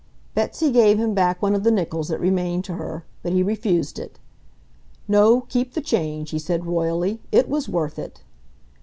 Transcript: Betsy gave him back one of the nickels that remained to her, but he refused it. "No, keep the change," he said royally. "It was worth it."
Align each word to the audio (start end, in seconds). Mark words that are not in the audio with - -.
Betsy 0.33 0.71
gave 0.71 0.97
him 0.97 1.13
back 1.13 1.43
one 1.43 1.53
of 1.53 1.61
the 1.61 1.69
nickels 1.69 2.07
that 2.07 2.19
remained 2.19 2.65
to 2.65 2.73
her, 2.73 3.05
but 3.21 3.33
he 3.33 3.43
refused 3.43 3.99
it. 3.99 4.17
"No, 5.07 5.41
keep 5.41 5.75
the 5.75 5.79
change," 5.79 6.31
he 6.31 6.39
said 6.39 6.65
royally. 6.65 7.19
"It 7.31 7.47
was 7.47 7.69
worth 7.69 7.99
it." 7.99 8.23